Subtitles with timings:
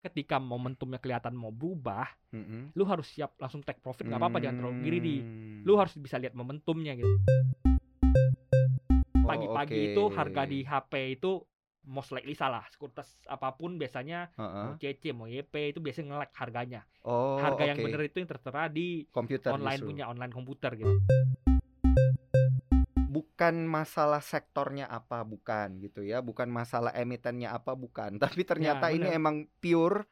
[0.00, 2.72] ketika momentumnya kelihatan mau berubah, Mm-mm.
[2.72, 5.16] lu harus siap langsung take profit nggak apa-apa jangan terlalu greedy.
[5.20, 5.60] Hmm.
[5.62, 7.08] Lu harus bisa lihat momentumnya gitu.
[9.20, 9.88] Oh, Pagi-pagi oke.
[9.94, 11.44] itu harga di HP itu
[11.84, 12.64] most likely salah.
[12.68, 14.64] Sekuritas apa pun biasanya Heeh.
[14.66, 16.80] mau CC mau YP itu biasanya nge-lag harganya.
[17.00, 17.84] Oh, Harga yang oke.
[17.88, 19.88] bener itu yang tertera di komputer online justru.
[19.92, 20.92] punya online komputer gitu.
[23.10, 29.10] Bukan masalah sektornya apa bukan gitu ya bukan masalah emitennya apa bukan tapi ternyata ini
[29.10, 29.18] bener.
[29.18, 30.06] emang pure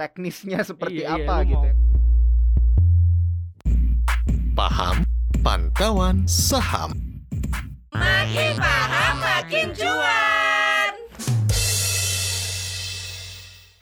[0.00, 1.76] teknisnya seperti Iya, iya, apa lu gitu ya.
[4.56, 4.96] Paham
[5.44, 6.96] Pantauan Saham
[7.92, 10.27] Makin paham makin cuan.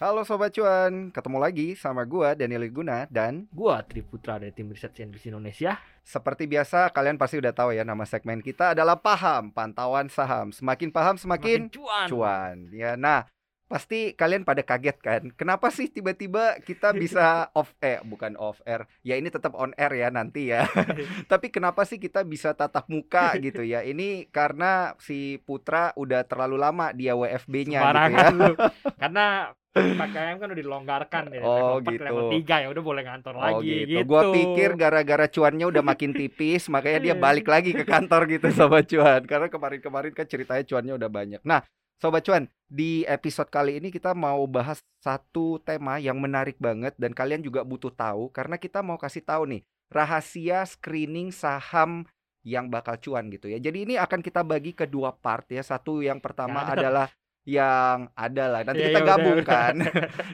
[0.07, 4.95] Halo sobat cuan, ketemu lagi sama gua Daniel Guna dan Gua Triputra dari tim riset
[4.95, 5.83] CNBC Indonesia.
[6.07, 10.55] seperti biasa kalian pasti udah tahu ya nama segmen kita adalah paham pantauan saham.
[10.55, 12.07] Semakin paham semakin cuan.
[12.07, 12.57] cuan.
[12.71, 13.27] Ya, nah
[13.67, 15.23] pasti kalian pada kaget kan?
[15.35, 17.27] Kenapa sih tiba-tiba kita bisa
[17.59, 18.87] off eh bukan off air?
[19.03, 20.71] Ya ini tetap on air ya nanti ya.
[21.31, 23.83] Tapi kenapa sih kita bisa tatap muka gitu ya?
[23.83, 28.55] Ini karena si Putra udah terlalu lama dia WFB-nya gitu ya.
[29.03, 31.43] Karena PKM kan udah dilonggarkan ya.
[31.45, 32.05] Oh, level 4, gitu.
[32.05, 33.89] level 3 ya udah boleh ngantor Oh lagi gitu.
[33.93, 34.09] gitu.
[34.09, 38.89] Gua pikir gara-gara cuannya udah makin tipis, makanya dia balik lagi ke kantor gitu sobat
[38.89, 39.23] cuan.
[39.29, 41.41] Karena kemarin-kemarin kan ceritanya cuannya udah banyak.
[41.45, 41.61] Nah,
[42.01, 47.15] sobat cuan, di episode kali ini kita mau bahas satu tema yang menarik banget dan
[47.15, 52.03] kalian juga butuh tahu karena kita mau kasih tahu nih rahasia screening saham
[52.47, 53.59] yang bakal cuan gitu ya.
[53.59, 55.67] Jadi ini akan kita bagi ke dua part ya.
[55.67, 57.11] Satu yang pertama adalah
[57.47, 59.47] yang adalah nanti Iya, kita iya, udah, gabung udah.
[59.55, 59.75] kan.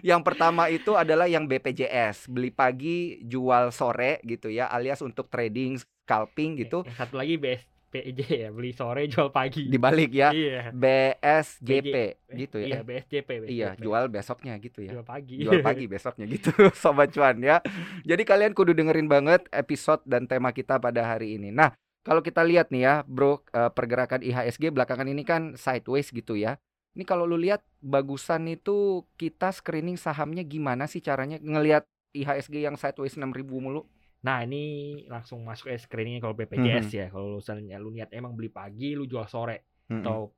[0.00, 5.76] yang pertama itu adalah yang BPJS, beli pagi, jual sore gitu ya, alias untuk trading,
[5.76, 6.82] scalping gitu.
[6.82, 9.68] Yang satu lagi BSPJ ya, beli sore jual pagi.
[9.68, 10.72] Dibalik ya, Iya.
[10.72, 11.94] BSJP
[12.34, 12.80] gitu Iya, ya.
[12.82, 13.52] BSJP, BSJP.
[13.52, 14.92] Iya, jual besoknya gitu ya.
[14.92, 15.36] jual pagi.
[15.38, 17.60] Jual pagi besoknya gitu, sobat cuan ya.
[18.02, 21.52] Jadi kalian kudu dengerin banget episode dan tema kita pada hari ini.
[21.52, 26.34] Nah, kalau kita lihat nih ya, Bro, eh, pergerakan IHSG belakangan ini kan sideways gitu
[26.34, 26.56] ya.
[26.92, 32.76] Ini kalau lu lihat bagusan itu kita screening sahamnya gimana sih caranya ngelihat IHSG yang
[32.76, 33.88] sideways 6000 mulu?
[34.22, 34.62] Nah, ini
[35.08, 36.94] langsung masuk ke screeningnya kalau BPJS Mhm.
[36.94, 37.06] ya.
[37.08, 40.04] Kalau misalnya lu niat emang beli pagi, lu jual sore Mm-mm.
[40.04, 40.30] atau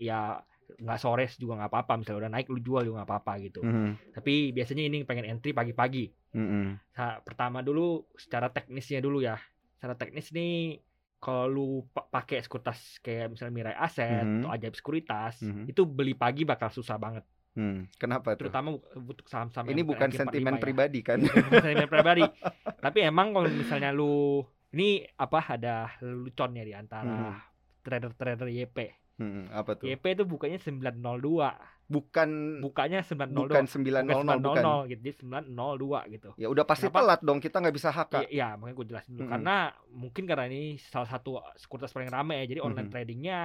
[0.00, 1.92] ya nggak sore juga nggak apa-apa.
[2.00, 3.60] Misalnya udah naik lu jual juga nggak apa-apa gitu.
[3.62, 4.16] Mhm.
[4.16, 6.08] Tapi biasanya ini pengen entry pagi-pagi.
[6.34, 6.66] Mm-mm.
[6.98, 9.36] Nah, pertama dulu secara teknisnya dulu ya.
[9.76, 10.80] Secara teknis nih
[11.18, 14.38] kalau lu pa- pakai sekuritas kayak misalnya Mirai Aset Mhm.
[14.40, 15.66] atau Ajaib Sekuritas, Mhm.
[15.66, 17.26] itu beli pagi bakal susah banget.
[17.52, 18.38] Hmm, Kenapa?
[18.38, 20.62] Terutama untuk saham-saham Ini yang bukan ranking sentimen 45 ya.
[20.62, 21.18] pribadi kan?
[21.18, 22.22] Bukan sentimen pribadi.
[22.86, 27.82] Tapi emang kalau misalnya lu ini apa ada leluconnya di antara Mhm.
[27.82, 28.78] trader-trader YP.
[29.18, 29.90] Hmm, apa tuh?
[29.90, 31.50] YP itu bukanya 902.
[31.88, 33.48] Bukan Bukanya 902.
[33.48, 34.04] bukan 900
[34.38, 34.62] bukan.
[34.84, 35.00] 900 gitu.
[35.00, 36.30] Jadi 902 gitu.
[36.36, 36.98] Ya udah pasti Kenapa?
[37.00, 38.20] telat dong, kita nggak bisa haka.
[38.22, 39.24] Iya, iya, makanya gue jelasin dulu.
[39.24, 39.32] Mm-mm.
[39.32, 39.56] Karena
[39.88, 42.46] mungkin karena ini salah satu sekuritas paling rame ya.
[42.46, 42.92] Jadi online Mhm.
[42.92, 43.38] tradingnya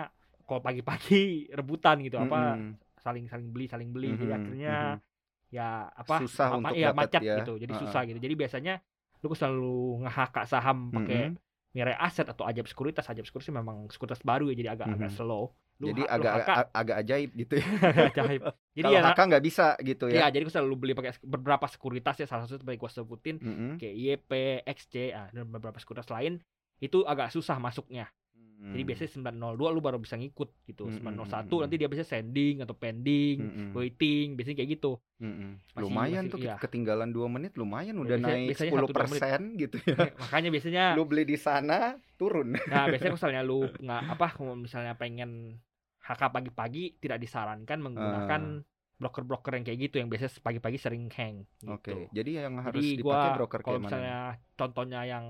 [0.44, 1.24] kalau pagi-pagi
[1.58, 2.76] rebutan gitu apa Mm-mm.
[3.00, 4.12] saling saling beli saling beli.
[4.14, 5.00] Jadi Mhm, akhirnya mhm.
[5.50, 7.36] ya apa Susah ma- untuk iya, dapet macet ya.
[7.40, 7.54] gitu.
[7.56, 7.82] Jadi Heeh.
[7.82, 8.20] susah gitu.
[8.20, 8.74] Jadi biasanya
[9.24, 11.40] lu selalu ngehaka saham pakai Mm-mm.
[11.74, 13.08] Mirai Aset atau Ajaib Sekuritas.
[13.08, 15.16] Ajaib Sekuritas memang sekuritas baru ya jadi agak agak Mhm.
[15.16, 15.56] slow.
[15.82, 17.66] Lu Jadi lu agak haka, a- agak ajaib gitu ya.
[18.14, 18.42] ajaib.
[18.78, 20.28] Jadi Kalau ya haka nggak bisa gitu Iya, ya.
[20.34, 23.72] jadi gue selalu beli pakai beberapa sekuritas ya salah satu seperti gue sebutin Mm-mm.
[23.78, 24.32] kayak YP,
[24.66, 26.42] XC, ah, dan beberapa sekuritas lain
[26.78, 28.10] itu agak susah masuknya.
[28.64, 28.88] Jadi Hmm.
[28.88, 30.88] biasanya 902 lu baru bisa ngikut gitu.
[30.88, 33.70] Hmm, 901 hmm, nanti dia bisa sending atau pending, Mm-mm.
[33.76, 34.92] waiting, biasanya kayak gitu.
[35.20, 36.56] Masih- lumayan masih- tuh iya.
[36.56, 39.98] ketinggalan 2 menit lumayan udah biasanya- naik biasanya 10% satu, dua gitu ya.
[40.16, 41.78] Makanya biasanya Lu beli di sana
[42.16, 42.48] turun.
[42.72, 45.60] nah biasanya misalnya lu nggak apa misalnya pengen
[46.00, 48.42] HK pagi-pagi tidak disarankan menggunakan
[49.04, 51.76] broker-broker yang kayak gitu yang biasanya pagi-pagi sering hang gitu.
[51.76, 53.88] Oke, jadi yang harus Jadi dipakai gua broker kalau kayak mana?
[53.92, 54.18] misalnya
[54.56, 55.26] contohnya yang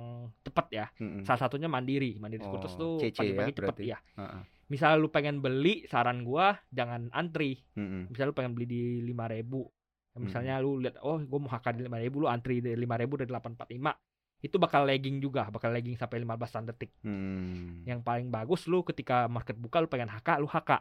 [0.45, 1.25] tepat ya, Mm-mm.
[1.25, 2.21] salah satunya Mandiri.
[2.21, 3.83] Mandiri Sekuritas Oh, tuh ya pagi-pagi cepet berarti?
[3.89, 3.97] ya.
[4.21, 4.41] Heeh.
[4.69, 7.65] Misal lu pengen beli, saran gua jangan antri.
[7.73, 8.13] Mm-mm.
[8.13, 10.21] Misal lu pengen beli di 5000.
[10.21, 13.97] Misalnya lu lihat oh gua mau HK di 5000 lu antri di 5000 dari 845.
[14.43, 16.91] Itu bakal lagging juga, bakal lagging sampai 15 detik.
[17.01, 17.81] Hmm.
[17.87, 20.71] Yang paling bagus lu ketika market buka lu pengen HK, lu HK.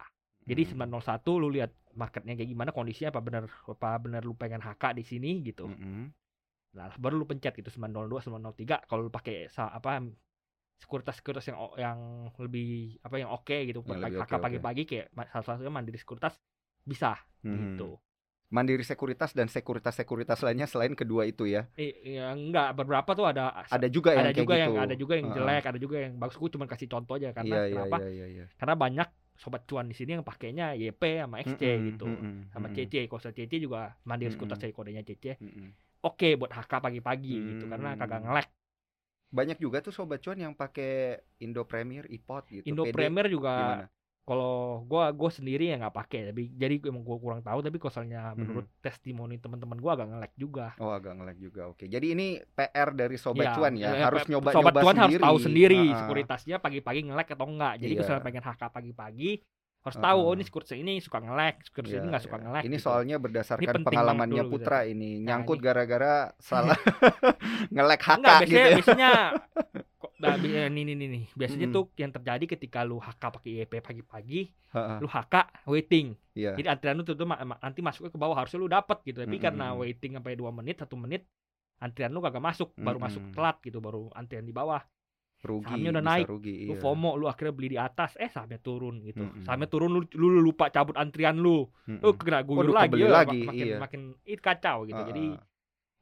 [0.43, 0.71] Jadi Hmm.
[0.91, 5.03] 901 lu lihat marketnya kayak gimana kondisinya apa bener apa bener lu pengen HK di
[5.03, 5.69] sini gitu.
[5.69, 6.11] Mm-mm.
[6.73, 10.03] Nah, baru lu pencet gitu 902 903 kalau lu pakai apa
[10.83, 11.99] sekuritas-sekuritas yang yang
[12.43, 14.43] lebih apa yang oke gitu Yang buat lebih pagi- oke, oke.
[14.43, 16.35] pagi-pagi kayak salah satunya Mandiri Sekuritas
[16.83, 17.15] bisa
[17.47, 17.79] Mhm.
[17.79, 18.00] gitu.
[18.50, 21.71] Mandiri Sekuritas dan sekuritas-sekuritas lainnya selain kedua itu ya.
[21.79, 24.12] Eh, ya enggak beberapa tuh ada Ada juga
[29.43, 29.44] gitu.
[29.44, 32.05] sobat cuan di sini yang pakainya YP sama XC Mm-mm, gitu.
[32.06, 33.79] mm-mm, Sama mm-mm, CC, kalau CC juga
[34.09, 34.61] Mandiri skuter Mm-mm.
[34.61, 35.25] saya kodenya CC.
[35.43, 35.73] mm-mm.
[36.06, 38.00] Oke buat HK pagi-pagi gitu karena Hmm.
[38.00, 38.47] kagak ngelek.
[39.39, 40.91] Banyak juga tuh sobat cuan yang pakai
[41.44, 42.71] Indo Premier, iPod gitu.
[42.71, 43.85] Indo PD, Premier juga gimana?
[44.22, 44.54] Kalau
[44.84, 48.22] gua gua sendiri ya nggak pakai tapi jadi emang gua kurang tahu tapi kalau misalnya
[48.28, 48.38] Mhm.
[48.38, 50.66] menurut testimoni teman-teman gua agak ngelek juga.
[50.76, 51.66] Oh agak ngelag juga.
[51.66, 51.84] Oke.
[51.84, 55.02] Jadi ini PR dari sobat Iya, cuan ya, eh, harus nyoba sobat nyoba cuan sendiri.
[55.12, 55.98] harus tahu sendiri ah.
[55.98, 57.74] sekuritasnya pagi-pagi ngelek atau enggak.
[57.76, 58.00] Jadi kalau Iya.
[58.00, 59.30] misalnya pengen HK pagi-pagi
[59.82, 60.26] harus tahu ah.
[60.30, 62.42] oh ini sekuritas ini suka ngelek, sekuritas Iya, ini nggak suka iya.
[62.46, 62.62] ngelek.
[62.62, 62.84] Ini gitu.
[62.86, 64.54] soalnya berdasarkan penting pengalamannya dulu gitu.
[64.56, 66.78] Putra ini Nah, nyangkut ini- gara-gara salah
[67.69, 68.76] ngelek HK Enggak, gitu biasanya ya.
[68.78, 69.12] biasanya
[70.22, 71.24] kok nah, eh, nih nih nih.
[71.34, 71.76] Biasanya Mm-mm.
[71.76, 74.40] tuh yang terjadi ketika lu HK pakai YP pagi-pagi,
[75.02, 75.34] lu HK
[75.66, 76.14] waiting.
[76.32, 76.54] Iya.
[76.54, 79.19] Jadi antrian lu tuh, tuh ma- nanti masuknya ke bawah harusnya lu dapat gitu.
[79.26, 81.26] Tapi karena waiting sampai 2 menit, satu menit
[81.82, 84.78] antrian lu kagak masuk, baru masuk telat gitu, baru antrian di bawah.
[85.42, 86.26] Rugi, Sahamnya udah naik.
[86.30, 86.82] rugi, Lu iya.
[86.86, 89.26] FOMO, lu akhirnya beli di atas, eh sahamnya turun gitu.
[89.26, 89.42] Mm-mm.
[89.42, 91.66] Sahamnya turun lu, lu lupa cabut antrian lu.
[91.90, 91.98] Mm-mm.
[91.98, 93.78] Lu kena guyur Waduh, lagi, ya, lagi, mak- makin iya.
[93.82, 95.02] makin itu kacau gitu.
[95.02, 95.24] Ah, Jadi.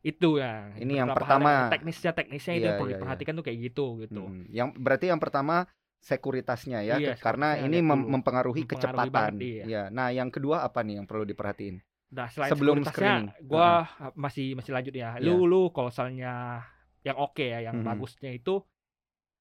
[0.00, 0.72] Itu ya.
[0.74, 1.68] Ini yang pertama.
[1.68, 3.00] teknisnya teknisnya itu Iya, yang perlu iya, iya.
[3.00, 4.22] diperhatikan tuh kayak gitu gitu.
[4.24, 4.48] Mm-mm.
[4.48, 5.68] Yang berarti yang pertama
[6.00, 9.12] sekuritasnya ya, Iya, karena ini mem- mempengaruhi Mempengaruhi kecepatan.
[9.12, 9.64] banget, iya.
[9.68, 9.82] Ya.
[9.92, 11.76] Nah, yang kedua apa nih yang perlu diperhatiin?
[12.10, 13.28] Nah, selain Sebelum screening.
[13.44, 13.84] gua
[14.16, 15.20] masih masih lanjut ya.
[15.20, 16.64] Lu lu kalau misalnya
[17.00, 17.86] yang oke ya, yang Mhm.
[17.86, 18.64] bagusnya itu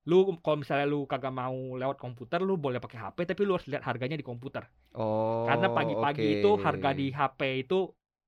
[0.04, 3.68] lu kalau misalnya lu kagak mau lewat komputer, lu boleh pakai HP tapi lu harus
[3.68, 4.66] lihat harganya di komputer.
[4.92, 6.36] Oh, Karena pagi-pagi oke.
[6.36, 7.80] itu harga di HP itu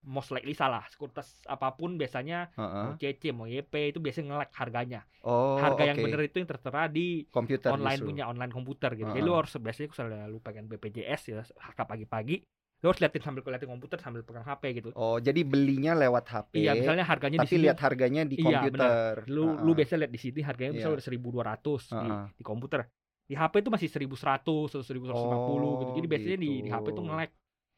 [0.03, 0.81] most likely salah.
[0.89, 2.83] Sekuritas apa pun biasanya Heeh.
[2.83, 5.01] mau CC mau YP itu biasanya nge-lag harganya.
[5.21, 6.05] Oh, Harga yang oke.
[6.09, 8.09] bener itu yang tertera di komputer online justru.
[8.09, 9.07] punya online komputer gitu.
[9.07, 9.29] Jadi Heeh.
[9.29, 12.41] lu harus biasanya kalau lu pengen BPJS ya HK pagi-pagi,
[12.81, 14.89] lu harus liatin sambil liatin komputer sambil pegang HP gitu.
[14.97, 16.65] Oh, jadi belinya lewat HP.
[16.65, 19.15] Iya, misalnya harganya di tapi sini lihat harganya di Iya, komputer.
[19.29, 19.61] lu Heeh.
[19.61, 20.77] lu biasa lihat di sini harganya Iya.
[20.81, 22.25] misalnya udah 1200 di, Heeh.
[22.33, 22.81] di komputer.
[23.29, 25.91] Di HP itu masih 1100 atau 1150 gitu.
[25.93, 26.97] Oh, Jadi biasanya di, di HP gitu.
[26.97, 27.31] tuh nge-lag.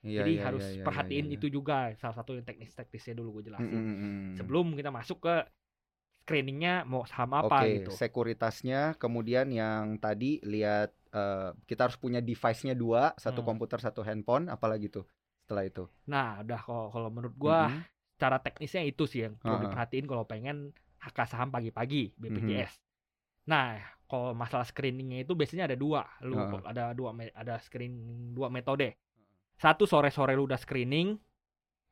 [0.03, 1.35] Iya, Jadi iya, harus iya, iya, perhatiin iya.
[1.39, 3.71] itu juga salah satu yang teknis-teknisnya dulu gue jelasin.
[3.71, 4.35] Mm, mm, mm.
[4.35, 5.35] Sebelum kita masuk ke
[6.23, 7.91] screeningnya mau saham apa Oke, gitu.
[7.95, 13.47] sekuritasnya, kemudian yang tadi lihat eh, kita harus punya device-nya dua, satu Hmm.
[13.47, 15.05] komputer, satu handphone, apalagi tuh
[15.45, 15.83] setelah itu.
[16.09, 17.83] Nah, udah kalau kalau menurut gua Mhm.
[18.19, 19.63] cara teknisnya itu sih yang perlu Heeh.
[19.67, 20.71] diperhatiin kalau pengen
[21.03, 22.15] HK saham pagi-pagi.
[22.15, 22.73] BPJS.
[23.51, 23.75] Nah,
[24.07, 28.95] kalau masalah screeningnya itu biasanya ada dua, lu kok ada dua ada screening dua metode.
[29.55, 31.15] Satu sore-sore lu udah screening,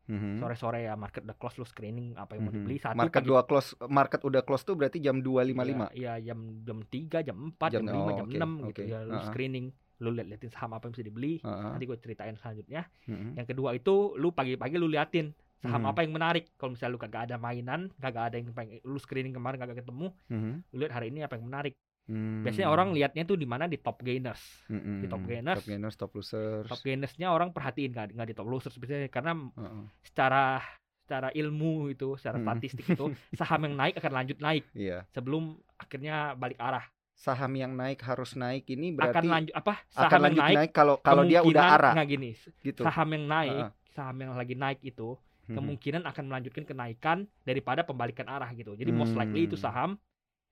[0.04, 0.38] Mhm.
[0.38, 2.58] sore-sore ya market udah close lu screening apa yang mau Mhm.
[2.60, 2.76] dibeli.
[2.78, 5.88] Satu Market pagi- dua close, market udah close tuh berarti jam 2.55.
[5.94, 8.82] Iya, iya, jam jam 3, jam 4, Jam- jam, 5, oh, jam oke, 6 gitu
[8.82, 8.84] oke.
[8.88, 9.28] ya lu Heeh.
[9.30, 9.68] screening.
[10.02, 11.34] Lu lihat-liatin saham apa yang bisa dibeli.
[11.38, 11.70] Heeh.
[11.70, 12.90] Nanti gue ceritain selanjutnya.
[13.06, 13.38] Mhm.
[13.38, 15.30] Yang kedua itu lu pagi-pagi lu liatin
[15.62, 15.92] saham Mhm.
[15.94, 16.50] apa yang menarik.
[16.58, 20.10] Kalau misalnya lu kagak ada mainan, kagak ada yang pengen lu screening kemarin kagak ketemu,
[20.28, 20.52] Mhm.
[20.68, 21.78] lu lihat hari ini apa yang menarik.
[22.12, 22.44] Hmm.
[22.44, 24.68] Biasanya orang liatnya tuh di mana di top gainers.
[24.68, 25.00] Mhm.
[25.00, 25.58] di top gainers.
[25.58, 26.68] top gainers, top losers.
[26.68, 29.84] Top gainersnya orang perhatiin nggak nggak di top losers biasanya karena Heeh.
[30.04, 30.60] secara
[31.02, 32.46] secara ilmu itu, secara Mhm.
[32.46, 33.06] statistik itu
[33.40, 35.08] saham yang naik akan lanjut naik Iya.
[35.08, 36.84] sebelum akhirnya balik arah.
[37.14, 39.74] Saham yang naik harus naik ini akan berarti lanjut apa?
[39.78, 42.32] akan Saham yang lanjut naik, naik, kalau kalau dia udah arah nggak gini.
[42.60, 42.82] gitu.
[42.82, 43.72] Saham yang naik, Heeh.
[43.92, 45.16] saham yang lagi naik itu
[45.48, 48.72] kemungkinan akan melanjutkan kenaikan daripada pembalikan arah gitu.
[48.74, 49.64] Jadi most likely itu Hmm.
[49.64, 49.90] saham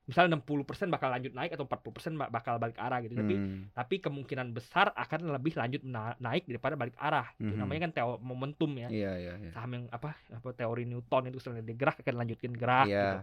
[0.09, 3.13] misalnya 60% bakal lanjut naik atau 40% ba- bakal balik arah gitu.
[3.13, 3.69] Tapi Hmm.
[3.69, 7.29] tapi kemungkinan besar akan lebih lanjut na- naik daripada balik arah.
[7.37, 7.61] Itu Mhm.
[7.61, 8.89] namanya kan teo momentum ya.
[8.89, 9.51] Iya, iya, iya.
[9.53, 12.97] Saham yang apa apa teori Newton itu selain digerak akan lanjutin gerak Iya.
[12.97, 13.17] gitu.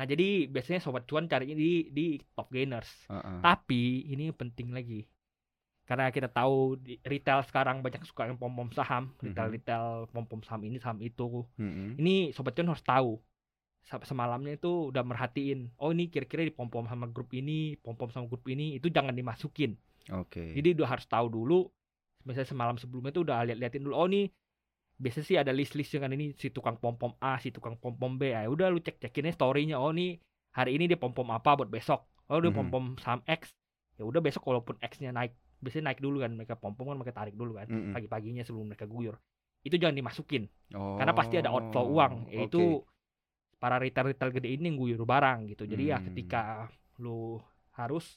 [0.00, 2.88] Nah, jadi biasanya sobat cuan carinya di di top gainers.
[3.12, 3.36] Heeh.
[3.44, 5.04] Tapi ini penting lagi.
[5.84, 10.78] Karena kita tahu di retail sekarang banyak suka yang pom-pom saham, retail-retail pom-pom saham ini,
[10.78, 11.44] saham itu.
[11.58, 11.98] Mhm.
[11.98, 13.18] Ini sobat cuan harus tahu.
[13.84, 18.46] Semalamnya itu udah merhatiin, oh ini kira-kira di pom-pom sama grup ini, pom-pom sama grup
[18.46, 19.74] ini, itu jangan dimasukin.
[20.14, 20.54] Oke.
[20.54, 21.66] Jadi udah harus tahu dulu.
[22.22, 24.30] Misalnya semalam sebelumnya tuh udah lihat-lihatin dulu, oh ini
[25.00, 28.30] biasa sih ada list-list yang ini si tukang pom-pom A, si tukang pom-pom B.
[28.30, 30.20] Ya udah lu cek-cekinnya story-nya, oh nih
[30.52, 32.04] hari ini dia pom-pom apa buat besok.
[32.30, 32.70] Oh dia Mhm.
[32.70, 33.50] pom-pom saham X.
[33.98, 35.34] Ya udah besok walaupun X-nya naik,
[35.64, 37.96] biasanya naik dulu kan mereka pom-pom kan mereka tarik dulu kan Mhm.
[37.96, 39.16] pagi-paginya sebelum mereka guyur.
[39.66, 40.46] Itu jangan dimasukin
[40.96, 42.99] karena pasti ada Oh, outflow uang, yaitu oke.
[43.60, 45.68] Para retail-retail gede ini yang guyur barang gitu.
[45.68, 46.06] Jadi ya Hmm.
[46.10, 47.36] ketika lu
[47.76, 48.16] harus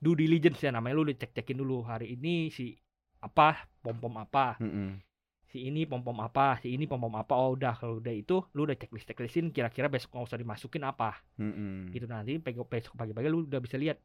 [0.00, 2.72] due diligence ya namanya lu dicek-cekin dulu hari ini si
[3.20, 5.00] apa pom-pom apa, Mhm.
[5.48, 7.32] si ini pom-pom apa, si ini pom-pom apa.
[7.36, 11.20] Oh udah kalau udah itu lu udah checklist checklistin kira-kira besok nggak usah dimasukin apa
[11.36, 11.92] Mhm.
[11.92, 14.00] gitu nanti besok pagi-pagi lu udah bisa lihat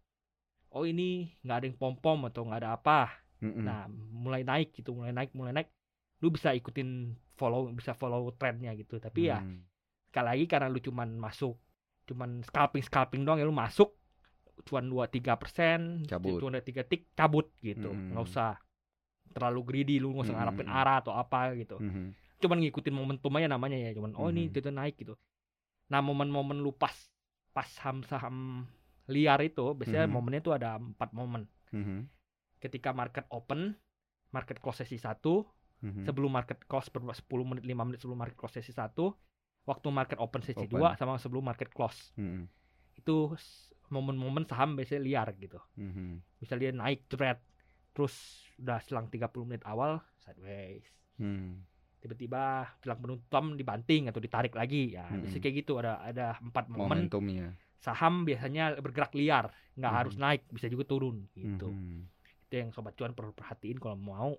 [0.72, 3.10] oh ini nggak ada yang pom-pom atau nggak ada apa
[3.44, 3.64] Mhm.
[3.64, 5.68] nah mulai naik gitu mulai naik mulai naik
[6.20, 9.60] lu bisa ikutin follow bisa follow trennya gitu tapi ya Mhm.
[10.10, 11.56] Sekali lagi karena lu cuman masuk
[12.04, 13.94] cuman scalping scalping doang ya lu masuk
[14.66, 16.42] cuan 2 3 persen, Cabut.
[16.42, 17.94] cuan 2 3 tik cabut gitu.
[17.94, 18.12] Mm.
[18.12, 18.60] nggak usah
[19.30, 20.80] terlalu greedy lu nggak usah Mm, ngarapin mm, mm.
[20.82, 21.78] arah atau apa gitu.
[21.80, 22.04] Mhm.
[22.42, 24.58] Cuman ngikutin momentum aja namanya ya, cuman oh ini Mhm.
[24.58, 25.14] itu naik gitu.
[25.88, 26.92] Nah, momen-momen lu pas
[27.54, 28.66] pas saham-saham
[29.08, 30.14] liar itu biasanya Mhm.
[30.14, 31.46] momennya tuh ada empat momen.
[31.72, 32.10] Mhm.
[32.60, 33.78] Ketika market open,
[34.30, 35.46] market close sesi 1,
[35.82, 36.04] Mhm.
[36.04, 39.16] sebelum market close ber 10 menit 5 menit sebelum market close sesi 1,
[39.66, 40.80] waktu market open sesi Open.
[40.80, 42.12] 2 sama sebelum market close.
[42.16, 42.48] Mhm.
[42.96, 43.34] Itu
[43.90, 45.58] momen-momen saham biasanya liar gitu.
[45.76, 46.22] Mhm.
[46.38, 47.42] Misal dia naik jeret
[47.90, 48.14] terus
[48.58, 50.86] udah selang 30 menit awal sideways.
[51.18, 51.66] Mhm.
[52.00, 54.96] Tiba-tiba jelang penutupan dibanting atau ditarik lagi.
[54.96, 55.28] Ya, Mm-mm.
[55.28, 57.52] biasanya kayak gitu ada ada empat momen Momentumnya.
[57.76, 60.00] saham biasanya bergerak liar, nggak Mhm.
[60.00, 61.68] harus naik, bisa juga turun gitu.
[61.68, 62.08] Mhm.
[62.48, 64.32] Itu yang sobat cuan perlu perhatiin kalau mau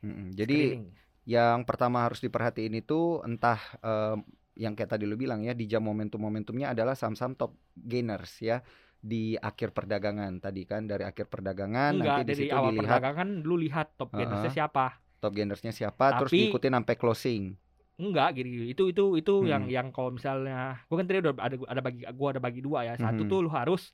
[0.00, 0.32] Mhm.
[0.32, 0.86] Jadi screening.
[1.24, 4.24] yang pertama harus diperhatiin itu entah em,
[4.54, 8.62] yang kayak tadi lu bilang ya di jam momentum-momentumnya adalah saham-saham top gainers ya
[8.96, 13.28] di akhir perdagangan tadi kan dari akhir perdagangan Enggak nanti di situ awal dilihat perdagangan
[13.42, 14.86] lu lihat top gainersnya siapa.
[15.18, 17.42] top gainersnya siapa terus Tapi- diikutin sampai closing.
[17.94, 19.46] Enggak gini itu itu itu Hmm.
[19.46, 22.78] yang yang kalau misalnya gua kan tadi udah ada ada bagi gua ada bagi dua
[22.82, 22.94] ya.
[22.96, 23.28] Satu Mhm.
[23.28, 23.90] tuh lu harus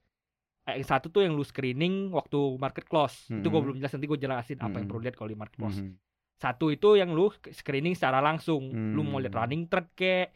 [0.63, 3.29] eh, yang satu tuh yang lu screening waktu market close.
[3.31, 3.67] Itu gua Mhm.
[3.67, 4.89] belum jelas nanti gua jelasin apa yang Mhm.
[4.89, 5.79] perlu lihat kalau di market close.
[5.79, 5.93] Mhm.
[6.35, 8.63] Satu itu yang lu screening secara langsung.
[8.71, 9.41] Lu mau lihat Hmm.
[9.43, 10.27] running trade kek,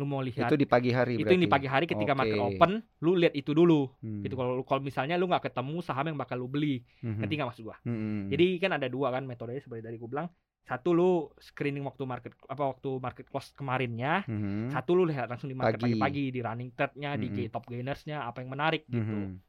[0.00, 1.52] lu mau lihat Itu di pagi hari itu yang di berarti.
[1.52, 2.56] pagi hari ketika market Oke.
[2.56, 2.72] open,
[3.04, 3.92] lu lihat itu dulu.
[4.00, 4.24] Hmm.
[4.24, 7.20] Gitu kalau kalau misalnya lu nggak ketemu saham yang bakal lu beli, Mhm.
[7.20, 7.76] ngerti nggak maksud gua?
[7.84, 8.32] Mhm.
[8.32, 10.28] Jadi kan ada dua kan metodenya seperti tadi gue bilang.
[10.62, 14.24] Satu lu screening waktu market apa waktu market close kemarinnya.
[14.24, 14.70] Mhm.
[14.70, 15.92] Satu lu lihat langsung di market Pagi.
[15.92, 17.34] pagi-pagi di running trade-nya, di Mhm.
[17.34, 19.02] key top gainersnya, apa yang menarik gitu.
[19.04, 19.42] Mhm.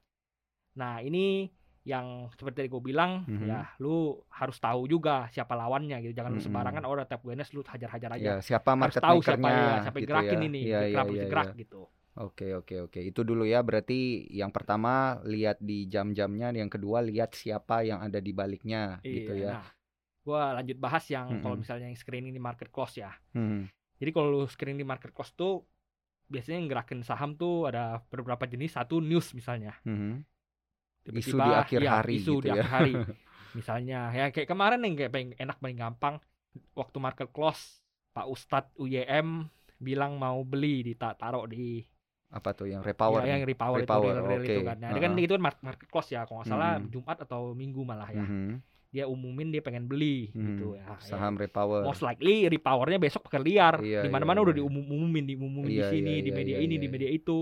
[0.73, 1.47] Nah, ini
[1.83, 3.43] yang seperti tadi gue bilang Mhm.
[3.43, 6.15] ya lu harus tahu juga siapa lawannya gitu.
[6.15, 6.47] Jangan lu Mhm.
[6.47, 8.23] sembarangan oh ada top gainers lu hajar-hajar aja.
[8.23, 10.47] Ya, siapa harus market tahu siapa ya, siapa yang gitu gerakin ya.
[10.47, 11.31] ini, Iya, iya, kenapa iya, bisa iya.
[11.31, 11.81] gerak gitu.
[12.13, 13.99] Oke oke oke itu dulu ya berarti
[14.29, 19.43] yang pertama lihat di jam-jamnya yang kedua lihat siapa yang ada di baliknya gitu Iya,
[19.43, 19.53] ya.
[19.57, 19.65] Nah,
[20.21, 21.61] gua lanjut bahas yang kalau Mhm.
[21.65, 23.11] misalnya yang screening di market close ya.
[23.33, 23.65] Hmm.
[23.97, 25.65] Jadi kalau lu screening di market close tuh
[26.29, 28.77] biasanya yang gerakin saham tuh ada beberapa jenis.
[28.77, 29.75] Satu news misalnya.
[29.83, 30.21] Mhm.
[30.21, 30.32] Isu
[31.03, 32.63] Tiba-tiba di akhir iya, hari isu gitu di ya.
[32.63, 32.93] akhir hari.
[33.57, 36.15] Misalnya ya kayak kemarin yang kayak paling enak paling gampang
[36.73, 37.83] waktu market close
[38.13, 39.45] Pak Ustadz UYM
[39.77, 41.83] bilang mau beli ditaruh di
[42.33, 43.21] Apa tuh yang repower?
[43.21, 43.53] ya, yang nih?
[43.53, 44.77] repower, Repower, itu real itu kan.
[44.81, 45.25] Nah, dia kan Heeh.
[45.29, 46.89] itu kan mar- market close ya kalau nggak salah Mhm.
[46.89, 48.25] Jumat atau Minggu malah ya.
[48.25, 48.57] Mhm.
[48.93, 50.81] Dia umumin dia pengen beli gitu Mhm.
[50.81, 50.85] ya.
[51.01, 51.41] Saham ya.
[51.45, 51.81] repower.
[51.85, 53.77] Most likely repowernya besok bakal liar.
[53.81, 54.61] Iya, di iya, mana-mana iya, udah iya.
[54.65, 57.37] diumumin, diumumin Iya, di sini, iya, di iya, media iya, ini, iya, di media itu.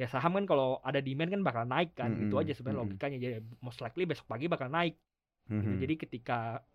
[0.00, 2.10] Ya saham kan kalau ada demand kan bakal naik kan.
[2.18, 2.86] Itu Mhm, aja sebenarnya mhm.
[2.90, 3.18] logikanya.
[3.22, 4.94] Jadi most likely besok pagi bakal naik.
[5.60, 5.76] gitu.
[5.76, 5.80] Mhm.
[5.84, 6.34] Jadi ketika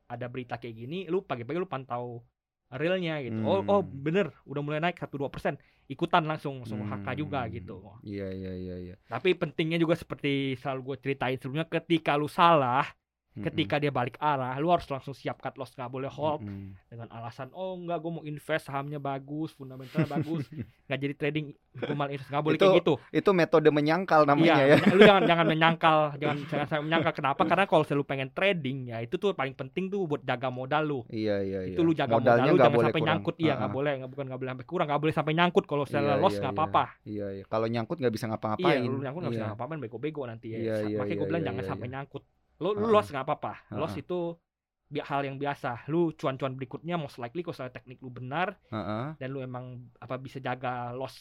[0.09, 2.23] ada berita kayak gini, lu pagi-pagi lu pantau
[2.71, 3.41] realnya gitu.
[3.41, 3.97] Oh, oh Hmm.
[4.05, 5.57] bener, udah mulai naik 1 2 persen,
[5.89, 7.53] ikutan langsung langsung HK juga Hmm.
[7.53, 7.77] gitu.
[8.05, 8.95] Iya iya iya iya.
[9.09, 12.85] Tapi pentingnya juga seperti selalu gue ceritain sebelumnya, ketika lu salah,
[13.31, 16.75] Ketika dia balik arah, lu harus langsung siap cut loss, nggak boleh hold Mhm.
[16.85, 20.43] dengan alasan oh enggak gue mau invest sahamnya bagus, fundamentalnya bagus,
[20.85, 22.93] nggak jadi trading, gue malah invest nggak boleh Itu kayak gitu.
[23.11, 24.77] Itu metode menyangkal namanya iya, ya.
[24.91, 27.41] lu jangan jangan menyangkal, jangan jangan sampai menyangkal kenapa?
[27.45, 30.99] Karena kalau selalu pengen trading ya itu tuh paling penting tuh buat jaga modal lu.
[31.07, 31.71] Iya iya iya.
[31.71, 33.09] itu lu jaga Modalnya modal lu nggak jangan boleh sampai kurang.
[33.15, 35.83] nyangkut iya nggak boleh nggak bukan nggak boleh sampai kurang nggak boleh sampai nyangkut kalau
[35.83, 36.59] Iya, secara loss iya, nggak iya.
[36.59, 37.43] apa-apa Iya iya.
[37.45, 38.81] Kalau nyangkut nggak bisa iya ngapa-ngapain.
[38.83, 39.51] lu nyangkut nggak bisa Iya.
[39.53, 41.93] ngapain bego-bego nanti ya Iya, iya, makanya iya, gue bilang iya, jangan iya, sampai iya.
[41.95, 42.23] nyangkut
[42.59, 42.93] lu, lu Ah.
[42.95, 44.01] loss nggak apa-apa loss Ah.
[44.01, 44.19] itu
[44.85, 49.15] bi- hal yang biasa lu cuan-cuan berikutnya most likely kalau soal teknik lu benar Heeh.
[49.15, 49.65] dan lu emang
[49.97, 51.15] apa bisa jaga loss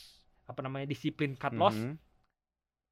[0.44, 1.94] apa namanya disiplin cut loss Mhm.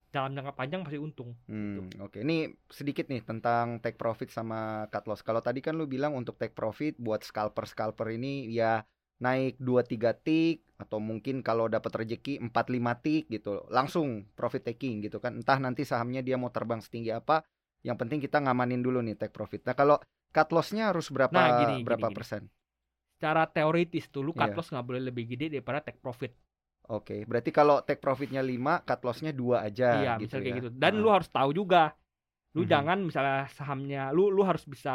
[0.07, 2.25] dalam jangka panjang pasti untung Hmm, oke.
[2.25, 5.21] Ini sedikit nih tentang take profit sama cut loss.
[5.21, 8.81] Kalau tadi kan lu bilang untuk take profit buat scalper-scalper ini ya
[9.17, 13.65] naik 2 3 tik atau mungkin kalau dapat rezeki 4 5 tik gitu.
[13.69, 15.37] Langsung profit taking gitu kan.
[15.37, 17.45] Entah nanti sahamnya dia mau terbang setinggi apa,
[17.87, 19.63] yang penting kita ngamanin dulu nih take profit.
[19.67, 19.97] Nah, kalau
[20.35, 22.17] cut loss-nya harus berapa Nah, gini, berapa gini.
[22.19, 22.43] persen?
[23.17, 24.57] secara teoritis tuh lu cut Iya.
[24.61, 26.33] loss nggak boleh lebih gede daripada take profit
[26.87, 30.59] Oke, berarti kalau take profitnya 5, cut loss-nya 2 aja iya gitu misal kayak ya.
[30.61, 31.03] gitu dan Heeh.
[31.03, 31.83] lu harus tahu juga
[32.57, 32.71] lu Mhm.
[32.73, 34.93] jangan misalnya sahamnya lu lu harus bisa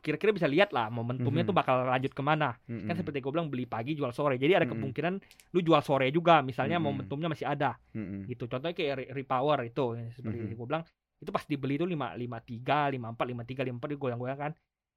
[0.00, 1.48] kira-kira bisa lihat lah momentumnya Mhm.
[1.50, 2.88] tuh bakal lanjut ke mana Mm-mm.
[2.88, 4.72] kan seperti gue bilang beli pagi jual sore jadi ada Mhm.
[4.72, 5.14] kemungkinan
[5.52, 6.84] lu jual sore juga misalnya Mhm.
[6.88, 8.28] momentumnya masih ada Mm-mm.
[8.32, 9.84] gitu contohnya kayak re- repower itu
[10.16, 10.56] seperti Mhm.
[10.56, 10.84] gue bilang
[11.22, 14.52] itu pas dibeli itu lima lima tiga lima empat lima tiga lima empat goyang-goyang kan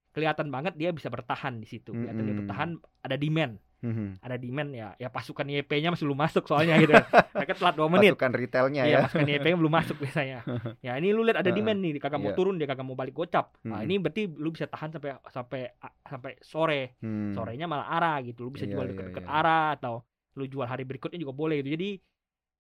[0.10, 2.42] kelihatan banget dia bisa bertahan di situ kelihatan dia Mhm.
[2.42, 3.54] bertahan ada demand
[3.84, 4.08] Mhm.
[4.18, 6.96] ada demand ya ya pasukan YP-nya masih belum masuk soalnya gitu
[7.38, 9.00] mereka telat dua menit Pasukan retailnya Iya, ya.
[9.06, 10.40] pasukan YP-nya belum masuk biasanya.
[10.88, 12.38] Ya, ini lu lihat ada demand nih, dia kagak mau Iya.
[12.40, 13.54] turun, dia kagak mau balik gocap.
[13.62, 13.86] Nah, Mm-mm.
[13.86, 15.62] ini berarti lu bisa tahan sampai sampai
[16.02, 16.96] sampai sore.
[16.98, 17.36] Hmm.
[17.36, 18.48] Sorenya malah arah gitu.
[18.48, 19.30] Lu bisa Iya, jual iya, deket-deket iya.
[19.36, 20.02] arah atau
[20.34, 21.76] lu jual hari berikutnya juga boleh gitu.
[21.76, 21.90] Jadi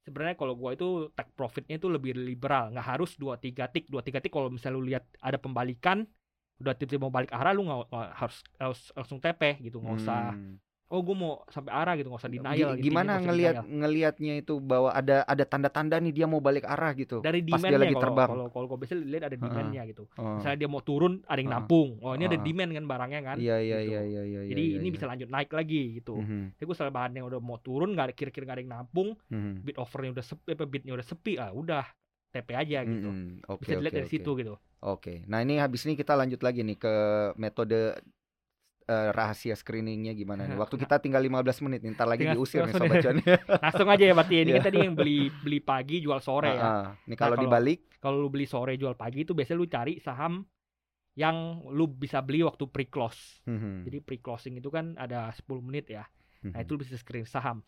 [0.05, 2.69] sebenarnya kalau gua itu take profitnya itu lebih liberal.
[2.71, 3.89] Nggak harus dua tiga tik.
[3.89, 6.05] Dua tiga tik kalau misalnya lu lihat ada pembalikan
[6.55, 7.81] udah tiba-tiba mau balik arah lu nggak
[8.15, 9.81] harus, harus langsung tepe gitu.
[9.81, 10.55] Nggak usah Hmm.
[10.85, 14.53] Oh gua mau sampai arah gitu nggak usah denial intinya gimana usah ngelihat ngelihatnya itu
[14.57, 18.29] bahwa ada ada tanda-tanda nih dia mau balik arah gitu dari pas dia lagi terbang.
[18.29, 20.37] kalau kalau gua biasanya lihat ada demandnya gitu Oh.
[20.37, 21.55] misalnya dia mau turun ada yang Ah.
[21.59, 22.43] nampung oh ini ada Ah.
[22.43, 23.91] demand kan barangnya kan Iya iya gitu.
[23.91, 24.39] iya iya iya.
[24.47, 24.93] jadi iya, ini iya.
[24.93, 28.05] bisa lanjut naik lagi gitu Mhm, Tapi gue salah bahan yang udah mau turun nggak
[28.05, 31.33] ada kira-kira nggak ada yang nampung mhm, bid offernya udah sepi apa bidnya udah sepi
[31.35, 31.83] ah udah
[32.29, 33.47] TP aja gitu mhm.
[33.47, 34.13] Oke bisa dilihat oke dari oke.
[34.13, 35.25] situ gitu Oke.
[35.25, 36.93] Nah ini habis ini kita lanjut lagi nih ke
[37.35, 37.97] metode
[38.85, 40.55] eh, rahasia screeningnya gimana nih.
[40.55, 43.17] Waktu kita tinggal 15 menit nih, ntar lagi Tinggal- diusir nih sobat cuan.
[43.65, 44.55] langsung aja ya berarti ini Iya.
[44.55, 46.61] kan tadi yang beli beli pagi jual sore ya.
[46.61, 46.87] Ah.
[47.05, 50.45] Nih kalau kalau- dibalik, kalau lu beli sore jual pagi itu biasanya lu cari saham
[51.15, 51.35] yang
[51.71, 55.87] lu bisa beli waktu pre close mhm, jadi pre closing itu kan ada 10 menit
[55.87, 56.03] ya.
[56.43, 57.63] Nah mhm, itu lu bisa screen saham.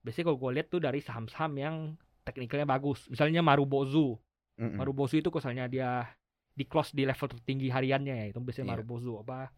[0.00, 1.74] Biasanya kalau gue lihat tuh dari saham-saham yang
[2.22, 3.10] teknikalnya bagus.
[3.10, 4.14] Misalnya Marubozu
[4.56, 6.06] mhm, Marubozu itu misalnya dia
[6.48, 8.72] di close di level tertinggi hariannya ya itu biasanya Iya.
[8.78, 9.50] Marubozu apa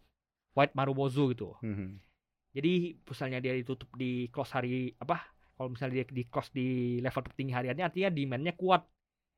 [0.57, 1.57] White Marubozu gitu.
[1.61, 1.99] Mhm,
[2.55, 5.21] jadi misalnya dia ditutup di close hari apa
[5.59, 8.87] kalau misalnya dia di close di level tertinggi hariannya artinya demandnya kuat.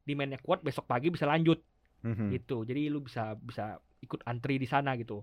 [0.04, 1.60] Demandnya kuat besok pagi bisa lanjut.
[2.00, 2.32] Mhm.
[2.32, 2.64] gitu.
[2.64, 5.20] Jadi lu bisa bisa ikut antri di sana gitu.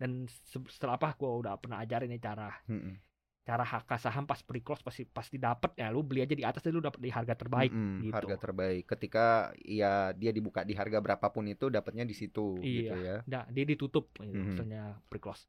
[0.00, 2.48] Dan se- setelah apa gua udah pernah ajarin nih cara.
[2.64, 2.92] Mhm,
[3.44, 6.64] cara HK saham pas pre close pasti pasti dapet ya lu beli aja di atas
[6.64, 8.16] lu dapat di harga terbaik mhm, gitu.
[8.16, 8.88] Harga terbaik.
[8.88, 13.04] Ketika ya dia dibuka di harga berapapun itu dapatnya di situ gitu Iya.
[13.04, 13.16] ya.
[13.28, 14.48] Nah, dia ditutup gitu, Mhm.
[14.48, 15.44] misalnya pre-close.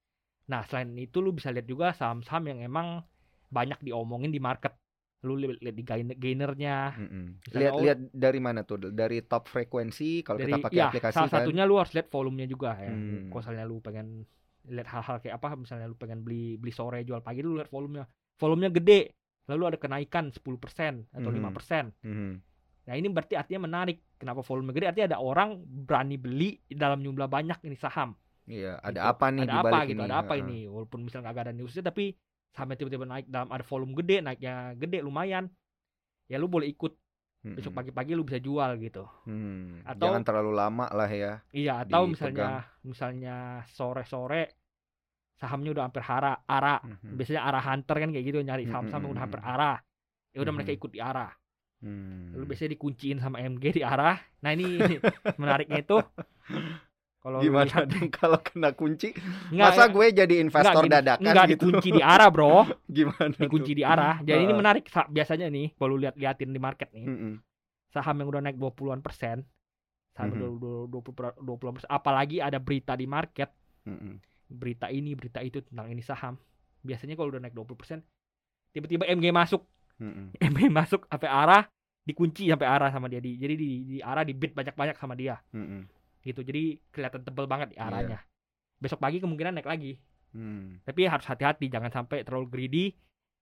[0.52, 3.00] Nah, selain itu lu bisa lihat juga saham-saham yang emang
[3.48, 4.76] banyak diomongin di market.
[5.24, 7.00] Lu li- lihat di gain- gainernya.
[7.00, 7.24] Mhm.
[7.48, 8.78] Misalnya, Lihat oh, lihat dari mana tuh?
[8.92, 11.48] Dari top frekuensi kalau kita pakai ya, aplikasi salah kan.
[11.48, 12.92] satunya lu harus lihat volumenya juga ya.
[12.92, 13.32] Hmm.
[13.32, 14.28] Kalau misalnya lu pengen
[14.70, 18.06] lihat hal-hal kayak apa, misalnya lu pengen beli beli sore jual pagi lu lihat volumenya.
[18.36, 19.16] Volumenya gede,
[19.48, 21.36] lalu ada kenaikan 10% atau Mhm.
[21.38, 21.86] 5%.
[22.04, 22.34] Mhm,
[22.86, 23.98] Nah, ini berarti artinya menarik.
[24.22, 24.86] Kenapa volume gede?
[24.94, 28.14] Artinya ada orang berani beli dalam jumlah banyak ini saham.
[28.46, 29.10] Iya, ada gitu.
[29.10, 30.06] apa nih ada apa balik gitu ini?
[30.06, 30.46] ada apa Heeh.
[30.46, 32.14] ini walaupun misalnya nggak ada newsnya tapi
[32.54, 35.50] sampai tiba-tiba naik dalam ada volume gede naiknya gede lumayan
[36.30, 36.94] ya lu boleh ikut
[37.54, 39.86] besok Mhm, pagi-pagi lu bisa jual gitu mhm.
[39.86, 41.46] Atau- Jangan terlalu lama lah ya.
[41.54, 42.10] iya atau Dipegang.
[42.10, 42.50] misalnya
[42.82, 43.36] misalnya
[43.70, 44.44] sore-sore
[45.36, 49.04] sahamnya udah hampir hara arah Mhm, biasanya arah hunter kan kayak gitu nyari Hmm, saham-saham
[49.06, 49.52] hmm, udah hampir hmm.
[49.54, 49.78] arah
[50.34, 50.80] ya udah mereka Mhm.
[50.80, 51.32] ikut di arah
[51.84, 52.34] hmm.
[52.34, 54.66] lu biasanya dikunciin sama MG di arah nah ini
[55.40, 55.98] menariknya itu
[57.26, 59.10] kalau Gimana dong kalau kena kunci?
[59.50, 61.54] Nggak, Masa nggak, gue jadi investor gini, dadakan nggak gitu?
[61.58, 62.58] dikunci di arah bro
[63.02, 63.34] Gimana?
[63.34, 63.78] dikunci tuh?
[63.82, 64.16] di arah.
[64.22, 64.60] Jadi ini Heeh.
[64.62, 67.34] menarik Sa- biasanya nih kalau lihat liatin di market nih, Mm-mm.
[67.90, 69.42] saham yang udah naik 20-an persen,
[70.14, 70.38] saham Mhm.
[70.38, 70.50] udah
[70.86, 73.50] 20 20 persen, apalagi ada berita di market,
[73.90, 74.22] Mm-mm.
[74.46, 76.38] berita ini, berita itu tentang ini saham.
[76.86, 78.06] Biasanya kalau udah naik 20 persen,
[78.70, 79.66] tiba-tiba MG masuk,
[79.98, 80.30] Mm-mm.
[80.54, 81.64] MG masuk sampai arah
[82.06, 85.42] dikunci sampai arah sama dia di jadi di, di arah di bid banyak-banyak sama dia
[85.50, 85.90] Mm-mm.
[86.26, 87.86] Gitu jadi kelihatan tebel banget di Iya.
[87.88, 88.20] arahnya
[88.76, 89.96] besok pagi kemungkinan naik lagi
[90.34, 90.84] Hmm.
[90.84, 92.86] tapi harus hati-hati jangan sampai terlalu greedy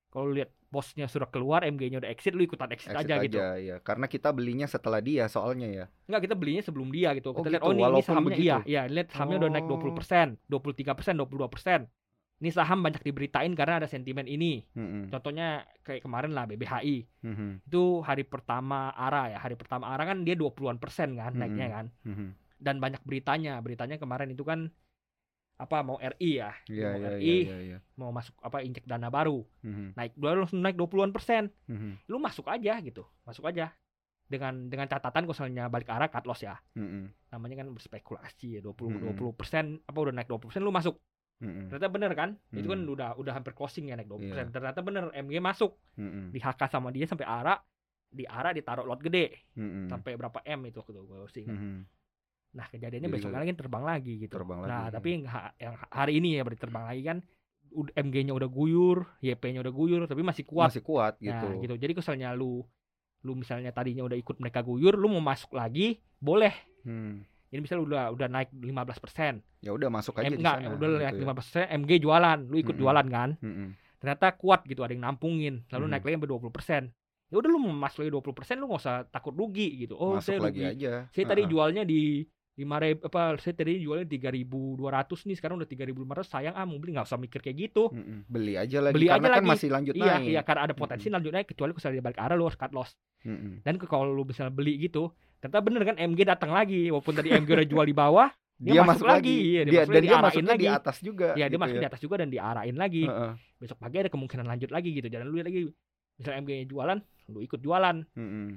[0.08, 3.82] kalau lihat bosnya sudah keluar MG-nya udah exit lu ikutan exit, Exit aja, gitu ya.
[3.82, 5.86] Karena kita belinya setelah dia soalnya ya.
[6.06, 7.30] Enggak kita belinya sebelum dia gitu.
[7.30, 8.70] Oh, Kita lihat gitu, oh ini, ini sahamnya iya, begitu.
[8.70, 9.74] iya, lihat sahamnya udah naik Oh.
[9.74, 11.90] 20%, 23%, 22%.
[12.42, 14.62] Ini saham banyak diberitain karena ada sentimen ini.
[14.74, 15.10] Mm-mm.
[15.10, 17.10] Contohnya kayak kemarin lah BBHI.
[17.24, 17.66] Mhm.
[17.66, 19.40] Itu hari pertama ARA ya.
[19.40, 21.40] Hari pertama ARA kan dia 20-an persen kan Mm-mm.
[21.40, 21.86] naiknya kan.
[22.04, 22.28] Mhm.
[22.64, 23.60] Dan banyak beritanya.
[23.60, 24.72] Beritanya kemarin itu kan
[25.54, 26.52] apa mau RI ya.
[26.66, 27.78] Iya mau iya RI iya iya, iya.
[27.94, 29.44] mau masuk apa injek dana baru.
[29.62, 29.94] Mhm.
[29.94, 31.52] Naik dua langsung naik 20-an persen.
[31.70, 32.08] Mhm.
[32.08, 33.04] Lu masuk aja gitu.
[33.22, 33.70] Masuk aja.
[34.24, 36.56] Dengan dengan catatan misalnya balik arah cut loss ya.
[36.74, 37.12] Mhm.
[37.30, 39.18] namanya kan berspekulasi ya 20 Mm-mm.
[39.18, 41.02] 20 persen apa udah naik 20 persen lu masuk
[41.42, 41.66] Mhm.
[41.66, 42.94] ternyata bener kan itu kan Mm.
[42.94, 44.54] udah udah hampir closing ya naik 20 persen Iya.
[44.54, 46.30] ternyata bener MG masuk Mhm.
[46.30, 47.58] di HK sama dia sampai arah
[48.06, 49.90] di arah ditaruh lot gede Mhm.
[49.90, 51.58] sampai berapa M itu waktu gue masih ingat.
[52.54, 55.74] Nah kejadiannya Jadi besoknya lagi terbang lagi gitu terbang nah lagi, tapi yang, ha- yang
[55.90, 57.18] hari ini ya berarti terbang lagi kan
[57.74, 61.34] MG-nya udah guyur YP-nya udah guyur tapi masih kuat Masih kuat gitu.
[61.34, 62.62] nah gitu jadi kalau misalnya lu
[63.24, 67.24] lu misalnya tadinya udah ikut mereka guyur lu mau masuk lagi boleh Hmm.
[67.48, 70.76] jadi misalnya udah udah naik 15 persen Ya udah masuk aja M, enggak, sana.
[70.76, 71.24] udah naik gitu ya.
[71.24, 72.84] lima persen, MG jualan, lu ikut Mm-mm.
[72.84, 73.30] jualan kan?
[73.40, 73.68] Mhm.
[73.96, 75.92] Ternyata kuat gitu, ada yang nampungin, lalu Mm.
[75.96, 76.84] naik lagi sampai 20 persen.
[77.32, 79.96] Ya udah lu mau masuk lagi 20 persen, lu nggak usah takut rugi gitu.
[79.96, 80.72] Oh, Masuk saya lagi rugi.
[80.76, 80.94] aja.
[81.08, 81.52] Saya tadi Heeh.
[81.56, 85.66] jualnya di lima ribu apa saya tadi jualnya tiga ribu dua ratus nih sekarang udah
[85.66, 88.30] tiga ribu lima ratus sayang ah mau beli nggak usah mikir kayak gitu Mm-mm.
[88.30, 89.50] Beli aja lagi Beli karena aja kan lagi.
[89.50, 90.30] masih lanjut iya naik.
[90.30, 92.94] iya karena ada potensi lanjut naik kecuali kalau dia balik arah lu harus cut loss
[93.26, 93.66] Mm-mm.
[93.66, 97.50] dan kalau lu misalnya beli gitu ternyata bener kan MG datang lagi walaupun tadi MG
[97.52, 99.34] udah jual di bawah Dia, masuk, lagi.
[99.34, 100.78] iya, dia dia, masuk dan lagi, dia masuknya di lagi.
[100.78, 101.28] atas juga.
[101.32, 103.32] ya dia gitu masuk di atas juga dan diarahin lagi Heeh.
[103.58, 105.62] besok pagi ada kemungkinan lanjut lagi gitu jangan lu lagi
[106.14, 108.48] misalnya MG jualan lu ikut jualan Mm-mm.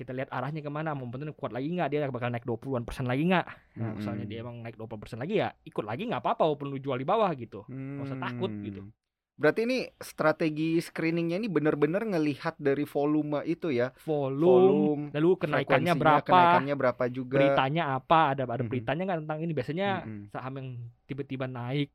[0.00, 3.28] Kita lihat arahnya ke mana momentumnya kuat lagi nggak dia bakal naik 20-an persen lagi
[3.28, 4.32] nggak nah, misalnya Mm-mm.
[4.32, 7.04] dia emang naik 20 persen lagi ya ikut lagi nggak apa-apa walaupun lu jual di
[7.04, 7.68] bawah gitu
[8.00, 8.80] usah takut gitu.
[8.88, 8.96] Hmm.
[9.40, 16.28] Berarti ini strategi screeningnya ini benar-benar ngelihat dari volume itu ya, volume, lalu kenaikannya berapa
[16.28, 17.40] kenaikannya berapa juga.
[17.40, 18.68] beritanya apa ada ada Mhm.
[18.68, 20.28] beritanya nggak tentang ini biasanya Mm-mm.
[20.28, 20.68] saham yang
[21.08, 21.88] tiba-tiba naik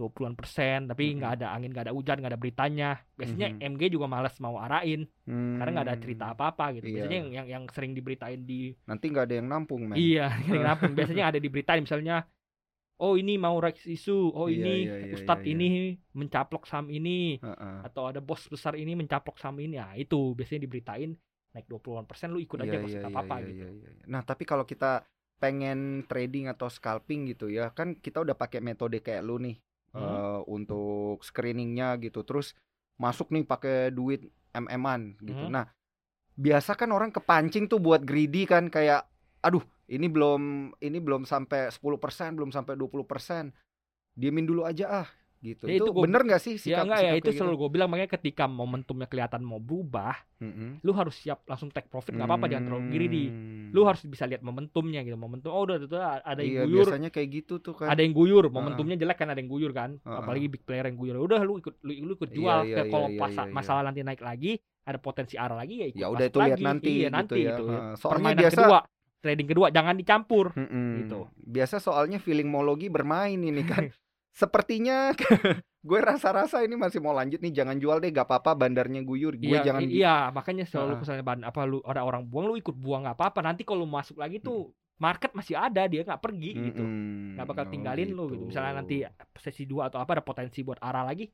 [0.00, 3.68] 20-an persen tapi nggak ada angin nggak ada hujan nggak ada beritanya biasanya Mhm.
[3.76, 6.34] MG juga males mau arahin karena nggak ada cerita Hmm.
[6.34, 6.94] apa-apa gitu Iya.
[6.96, 10.00] biasanya yang, yang yang sering diberitain di Nanti nggak ada yang nampung, men.
[10.00, 12.24] iya kenapa biasanya ada diberitain misalnya
[12.96, 15.56] oh ini mau Rex isu oh Iya, ini iya, iya, Ustadz iya, iya.
[15.56, 15.68] ini
[16.12, 17.76] mencaplok saham ini Heeh.
[17.84, 21.12] atau ada bos besar ini mencaplok saham ini ya itu biasanya diberitain
[21.50, 23.88] naik 20-an persen lu ikut aja Iya, nggak usah iya, apa-apa iya, gitu iya, iya,
[23.90, 24.04] iya.
[24.06, 25.02] Nah, tapi kalau kita
[25.40, 29.56] pengen trading atau scalping gitu ya, kan kita udah pakai metode kayak lu nih
[29.90, 30.02] Hmm.
[30.02, 32.22] eh, untuk screeningnya gitu.
[32.22, 32.54] Terus
[33.00, 35.48] masuk nih pakai duit MM-an gitu.
[35.48, 35.52] Hmm.
[35.54, 35.64] Nah,
[36.36, 39.06] biasa kan orang kepancing tuh buat greedy kan kayak
[39.40, 43.50] aduh, ini belum ini belum sampai 10%, belum sampai 20%.
[44.14, 45.08] Diemin dulu aja ah
[45.40, 45.64] gitu.
[45.64, 47.40] Ya, itu itu gua- bener gak sih ya sikap enggak ya sikap itu kayak gitu?
[47.40, 50.70] selalu gue bilang makanya ketika momentumnya kelihatan mau berubah Mm-mm.
[50.78, 53.68] lu harus siap langsung take profit nggak apa-apa jangan terlalu greedy Hmm.
[53.70, 57.08] lu harus bisa lihat momentumnya gitu momentum oh udah, udah, ada Iya, yang guyur biasanya
[57.08, 57.88] kayak gitu tuh kan.
[57.88, 60.12] ada yang guyur momentumnya jelek kan ada yang guyur kan Heeh.
[60.14, 62.82] apalagi big player yang guyur udah lu ikut lu, lu ikut Iya, jual iya, Ke
[62.86, 63.52] kalau iya, pas iya, iya.
[63.52, 66.90] masalah nanti naik lagi ada potensi arah lagi ya ikut Ya udah itu lihat nanti
[66.90, 67.50] iya, gitu nanti ya.
[67.50, 67.92] itu Heeh.
[67.94, 68.78] Soalnya permainan biasa kedua
[69.20, 70.88] trading kedua jangan dicampur Mm-mm.
[70.98, 71.18] gitu.
[71.38, 73.88] Biasa soalnya feeling mologi bermain ini kan.
[74.30, 75.10] Sepertinya
[75.80, 79.48] gue rasa-rasa ini masih mau lanjut nih jangan jual deh gak apa-apa bandarnya guyur gue
[79.48, 81.00] iya, jangan iya makanya selalu Heeh.
[81.00, 84.20] misalnya ban apa lu ada orang buang lu ikut buang nggak apa-apa nanti kalau masuk
[84.20, 84.68] lagi tuh
[85.00, 87.32] market masih ada dia nggak pergi gitu Mm-mm.
[87.40, 89.00] nggak bakal Oh, tinggalin lu gitu misalnya nanti
[89.40, 91.24] sesi dua atau apa ada potensi buat arah lagi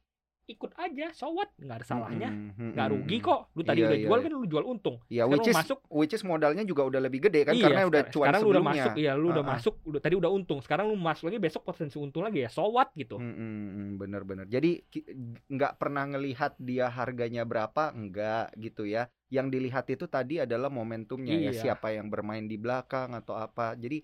[0.47, 4.05] ikut aja so what nggak ada salahnya nggak rugi kok lu tadi Iya, udah iya,
[4.07, 4.25] jual iya.
[4.25, 7.01] kan lu jual untung Ya Sekarang which lu is masuk which is modalnya juga udah
[7.01, 8.79] lebih gede kan iya, karena udah cuan sekarang lu udah sebelumnya.
[8.79, 9.53] masuk iya lu udah Ah, ah.
[9.53, 12.63] masuk udah tadi udah untung sekarang lu masuk lagi besok potensi untung lagi ya so
[12.65, 14.47] what gitu Mm-mm, bener-bener.
[14.47, 15.07] Jadi ki-
[15.49, 19.07] nggak pernah ngelihat dia harganya berapa, enggak gitu ya.
[19.27, 21.61] Yang dilihat itu tadi adalah momentumnya ya, Iya.
[21.61, 23.75] siapa yang bermain di belakang atau apa.
[23.75, 23.99] Jadi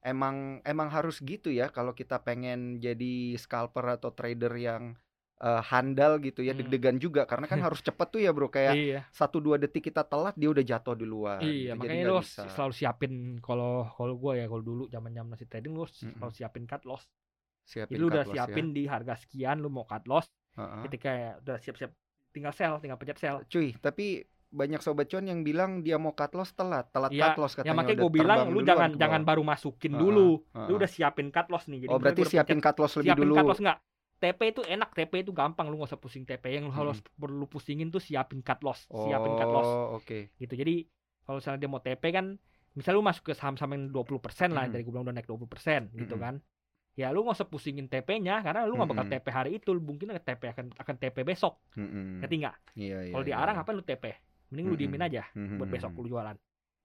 [0.00, 4.96] emang emang harus gitu ya kalau kita pengen jadi scalper atau trader yang
[5.46, 6.58] eh, handal gitu ya, Hmm.
[6.58, 8.48] deg-degan juga karena kan harus cepet tuh ya bro.
[8.56, 11.44] Kayak iya satu dua detik kita telat dia udah jatuh di luar.
[11.44, 11.76] iya gitu.
[11.84, 12.42] Jadi makanya lu bisa.
[12.54, 13.12] selalu siapin
[13.46, 16.14] kalau kalau gua ya kalau dulu zaman zaman masih trading lu Mm-mm.
[16.18, 17.02] selalu siapin cut loss
[17.64, 18.32] siapin Jadi lu udah ya.
[18.32, 20.26] siapin di harga sekian lu mau cut loss
[20.56, 20.86] Heeh.
[20.86, 21.10] ketika
[21.42, 21.90] udah siap-siap
[22.34, 24.06] tinggal sell tinggal pencet sell Cuy, tapi
[24.52, 27.70] banyak sobat cuan yang bilang dia mau cut loss telat, telat Ya, cut loss ya
[27.70, 27.76] katanya.
[27.76, 30.70] makanya udah gue bilang lu duluan jangan jangan baru masukin Heeh, dulu heeh.
[30.70, 33.36] lu udah siapin cut loss nih jadi Oh berarti siapin cut loss lebih siapin dulu.
[33.36, 33.78] cut loss nggak
[34.22, 37.50] TP itu enak TP itu gampang lu nggak usah pusing TP yang lu harus perlu
[37.50, 39.66] pusingin tuh siapin cut loss siapin cut loss.
[39.66, 40.30] Oh oke.
[40.38, 40.54] gitu.
[40.54, 40.86] Jadi
[41.26, 42.38] kalau misalnya dia mau TP kan
[42.72, 44.72] misal lu masuk ke saham-saham yang 20% lah Mm.
[44.72, 46.22] dari gue bilang udah naik 20% gitu Mm-mm.
[46.22, 46.34] kan.
[46.94, 49.18] Ya lu nggak usah pusingin TP-nya karena lu nggak bakal Mm-mm.
[49.18, 49.74] TP hari itu.
[49.74, 51.58] Lu mungkin TP akan akan TP besok.
[51.74, 52.22] Mm-mm.
[52.22, 52.56] ngerti nggak?
[52.78, 53.64] Iya, iya, kalau iya, diarang iya.
[53.66, 54.04] apa lu TP
[54.52, 56.36] mending lu diemin aja Mhm, buat besok lu jualan.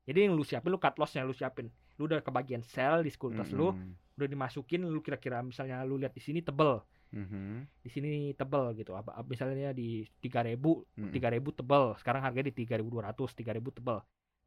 [0.08, 1.67] Jadi yang lu siapin lu cut lossnya lu siapin.
[2.00, 6.15] Lu udah kebagian sell di sekuritas lu Mhm, udah dimasukin lu kira-kira misalnya lu lihat
[6.15, 6.80] di sini tebel
[7.13, 8.96] mhm, di sini tebel gitu.
[8.96, 11.12] Apa misalnya di 3000 mhm.
[11.13, 11.84] 3000 tebel.
[12.00, 13.98] Sekarang harganya di 3200 3000 tebel.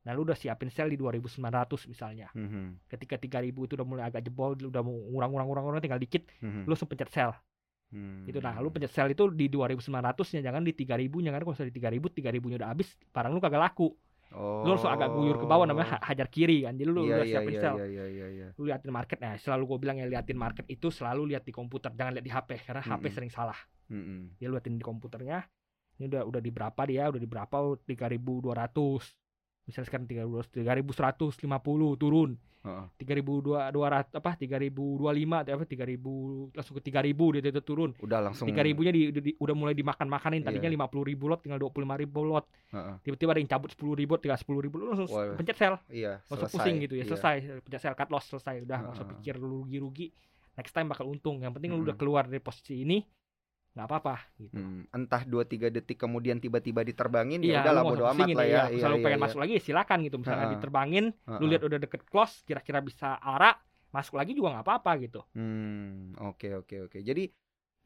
[0.01, 2.29] Nah lu udah siapin sell di 2900 misalnya.
[2.33, 6.25] Mhm, ketika 3000 itu udah mulai agak jebol lu udah mau ngurang-ngurang ngurang tinggal dikit
[6.40, 6.64] mhm.
[6.64, 7.33] lu pencet sell
[7.90, 8.38] gitu.
[8.38, 11.75] Nah lu pencet sell itu di 2900 nya jangan di 3000 nya karena kalau di
[11.75, 13.88] 3000 3000 nya udah habis barang lu kagak laku
[14.31, 14.62] Oh.
[14.62, 16.79] lu langsung agak guyur ke bawah namanya ha- hajar kiri kan.
[16.79, 18.47] Jadi lu Iya, udah iya, siapin iya, iya.
[18.55, 19.19] lu liatin market.
[19.19, 21.90] Nah selalu gue bilang ya liatin market itu selalu lihat di komputer.
[21.90, 23.14] Jangan lihat di HP karena HP Mm-mm.
[23.19, 23.59] sering salah.
[23.90, 25.43] Mhm, dia liatin di komputernya.
[25.99, 27.11] Ini udah udah di berapa dia?
[27.11, 27.55] Udah di berapa?
[27.59, 29.03] Oh, 3200
[29.62, 30.51] misalnya sekarang 3200
[31.40, 31.40] 3150
[31.96, 32.85] turun heeh.
[32.99, 33.73] 3200
[34.12, 34.77] apa 3025
[35.40, 38.44] atau apa 3000 langsung ke 3000 dia itu turun Udah langsung.
[38.44, 40.77] 3000 nya di, di- udah mulai dimakan-makanin tadinya Iya.
[40.77, 42.94] 50 ribu lot tinggal 25 ribu lot Heeh.
[43.03, 45.35] tiba-tiba ada yang cabut 10 ribu tinggal 10 ribu langsung Wah.
[45.35, 46.20] pencet sell Iya.
[46.27, 46.53] Selesai.
[46.53, 47.09] pusing gitu ya Iya.
[47.09, 49.12] selesai pencet sell cut loss selesai udah nggak usah Heeh.
[49.16, 50.07] pikir lu rugi-rugi
[50.53, 53.01] next time bakal untung yang penting lu udah keluar dari posisi ini
[53.74, 57.87] nggak apa-apa gitu Hmm, entah 2 3 detik kemudian tiba-tiba diterbangin Iya, ya udahlah lu
[57.87, 58.50] nggak bodo amat lah ya.
[58.50, 59.24] Iya, Iya, Misalnya lu iya, pengen iya.
[59.24, 60.16] masuk lagi silakan gitu.
[60.18, 60.54] Misalnya Heeh.
[60.59, 61.50] diterbangin, lu Heeh.
[61.54, 63.54] lihat udah deket close, kira-kira bisa arah,
[63.94, 65.20] masuk lagi juga nggak apa-apa gitu.
[65.35, 66.98] Hmm, oke oke oke.
[67.06, 67.30] Jadi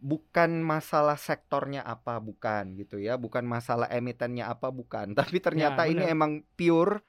[0.01, 6.05] bukan masalah sektornya apa bukan gitu ya, bukan masalah emitennya apa bukan, tapi ternyata ini
[6.05, 6.15] bener.
[6.17, 7.05] emang pure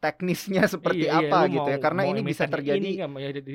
[0.00, 2.90] teknisnya seperti Iya, iya, apa lu gitu ya mau- karena mau ini bisa terjadi ini,
[2.96, 3.06] ya,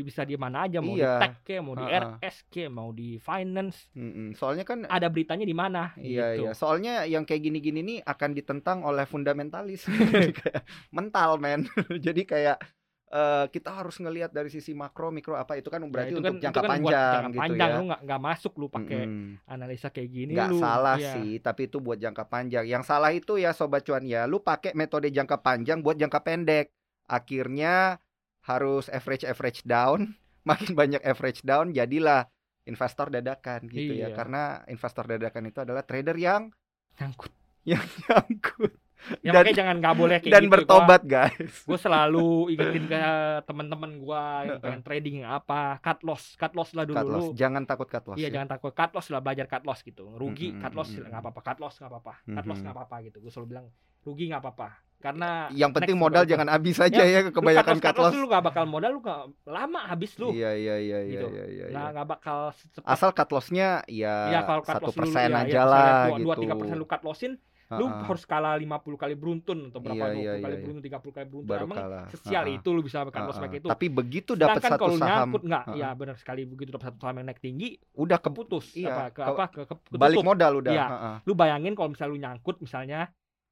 [0.02, 1.18] bisa di mana aja mau Iya.
[1.18, 2.02] di tech ke mau di Heeh.
[2.22, 4.28] RS ke mau di finance Mm-mm.
[4.34, 6.44] soalnya kan ada beritanya di mana Iya gitu.
[6.46, 9.84] iya, soalnya yang kayak gini-gini nih akan ditentang oleh fundamentalis,
[10.96, 11.66] mental men.
[12.06, 12.62] Jadi kayak
[13.10, 16.36] eh, kita harus ngelihat dari sisi makro, mikro apa itu kan Ya, berarti itu untuk
[16.38, 17.78] kan, jangka itu kan buat panjang jangka gitu panjang ya.
[17.78, 19.30] lu nggak nggak masuk lu pakai Mm-mm.
[19.46, 21.14] analisa kayak gini Nggak lu salah iya.
[21.14, 22.66] sih, tapi itu buat jangka panjang.
[22.66, 26.74] Yang salah itu ya sobat cuan ya, lu pakai metode jangka panjang buat jangka pendek.
[27.06, 28.02] Akhirnya
[28.44, 30.14] harus average average down,
[30.50, 32.26] makin banyak average down jadilah
[32.66, 34.10] investor dadakan gitu ya.
[34.10, 34.16] Iya.
[34.18, 36.50] Karena investor dadakan itu adalah trader yang
[36.98, 37.32] nyangkut
[37.70, 38.74] nyangkut
[39.22, 41.54] ya Dan- makanya jangan nggak boleh kayak dan gitu bertobat guys.
[41.60, 43.00] gue selalu ingetin ke
[43.44, 44.60] teman-teman gue yang Heeh.
[44.60, 47.26] pengen trading apa cut loss cut loss lah dulu cut loss.
[47.34, 48.16] Jangan takut cut loss.
[48.16, 48.34] Iya ya.
[48.34, 51.40] jangan takut cut loss lah belajar cut loss gitu rugi Mm-mm, cut loss nggak apa-apa
[51.44, 53.66] cut loss nggak apa-apa cut loss nggak apa-apa gitu gue selalu bilang
[54.02, 57.94] rugi nggak apa-apa karena Yang penting modal juga- jangan habis aja ya, lu kebanyakan cut
[57.96, 58.14] loss.
[58.16, 61.28] lu nggak bakal modal lu nggak lama habis lu Iya iya iya iya Gitu.
[61.28, 61.66] iya iya.
[61.68, 61.88] iya.
[61.92, 65.52] nggak bakal secepat Asal cut lossnya ya ya cut satu loss lu persen ya, aja
[65.52, 66.42] ya, lah dua gitu.
[66.42, 67.34] tiga persen lu cut lossin
[67.68, 68.06] lu Ha-ha.
[68.06, 70.62] harus kalah 50 kali beruntun atau berapa Iya, 20 iya, kali iya, iya.
[70.62, 72.06] beruntun 30 kali beruntun baru emang kalah.
[72.08, 72.56] sesial Ha-ha.
[72.56, 73.10] itu lu bisa Ha-ha.
[73.10, 75.76] pakai itu Tapi begitu dapat satu kalau saham, nyangkut nggak Ha-ha.
[75.76, 79.04] ya benar sekali begitu dapat satu saham yang naik tinggi udah ke keputus iya, apa
[79.10, 80.26] ke apa ke, ke balik ketutup.
[80.28, 80.72] modal udah.
[80.72, 80.86] Iya.
[80.88, 81.12] Ha-ha.
[81.22, 83.00] lu bayangin kalau misalnya lu nyangkut misalnya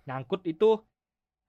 [0.04, 0.70] nyangkut itu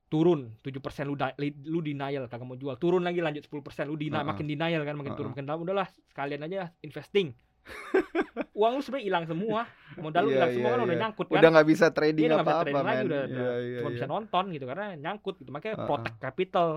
[0.06, 0.72] turun 7%
[1.02, 4.26] lu da- lu denial kagak mau jual turun lagi lanjut 10% lu dina, Heeh.
[4.26, 5.32] makin denial kan makin turun Heeh.
[5.34, 7.36] makin dalam udahlah sekalian aja investing
[8.54, 9.60] uang lu sebenarnya hilang semua
[9.96, 11.02] modal lu Iya, hilang semua iya, kan udah iya.
[11.02, 13.54] nyangkut kan Udah nggak bisa trading Iya, udah nggak bisa trading lagi, udah- Iya, udah
[13.56, 13.94] iya, cuma iya.
[13.94, 15.86] bisa nonton gitu karena nyangkut gitu makanya Heeh.
[15.86, 16.68] protect capital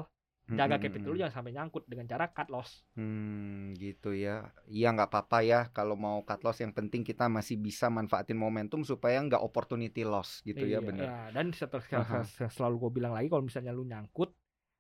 [0.48, 4.48] jaga Mm-mm, capital lu jangan sampai nyangkut dengan cara cut loss Hmm, gitu ya.
[4.66, 8.80] Iya nggak apa-apa ya kalau mau cut loss yang penting kita masih bisa manfaatin momentum
[8.82, 11.04] supaya nggak opportunity loss gitu ya Iya, bener.
[11.04, 11.18] ya.
[11.32, 12.24] dan setel- Aha.
[12.24, 14.32] sel- selalu gue bilang lagi kalau misalnya lu nyangkut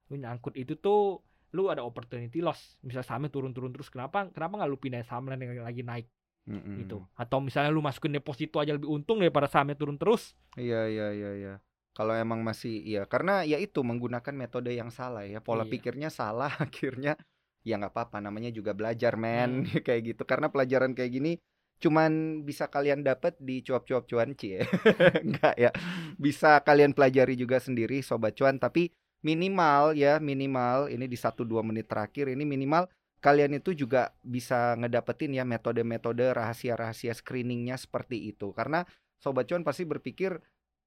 [0.07, 1.19] lu nyangkut itu tuh
[1.55, 2.75] lu ada opportunity loss.
[2.81, 6.07] Misal sahamnya turun-turun terus kenapa kenapa nggak lu pindah saham lain yang lagi naik?
[6.47, 6.79] Mm-mm.
[6.79, 7.03] gitu.
[7.19, 10.31] Atau misalnya lu masukin deposito aja lebih untung daripada sahamnya turun terus.
[10.55, 11.53] Iya iya iya iya.
[11.91, 13.03] Kalau emang masih iya.
[13.03, 15.43] Karena ya itu menggunakan metode yang salah ya.
[15.43, 15.71] Pola Iya.
[15.75, 17.19] pikirnya salah akhirnya
[17.67, 18.23] ya nggak apa-apa.
[18.23, 19.67] Namanya juga belajar men.
[19.67, 19.83] Hmm.
[19.85, 20.23] kayak gitu.
[20.23, 21.33] Karena pelajaran kayak gini
[21.77, 24.63] cuman bisa kalian dapat di cuap-cuap cuan cie.
[25.27, 25.69] Enggak ya.
[26.15, 28.55] Bisa kalian pelajari juga sendiri sobat cuan.
[28.55, 28.87] Tapi
[29.25, 32.85] minimal ya minimal ini di 1-2 menit terakhir ini minimal
[33.17, 38.53] kalian itu juga bisa ngedapetin ya metode-metode rahasia-rahasia screeningnya seperti itu.
[38.53, 38.85] Karena
[39.17, 40.37] sobat cuan pasti berpikir